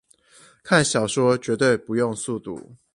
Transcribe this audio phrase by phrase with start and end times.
[0.63, 2.73] 看小說絕對不用速讀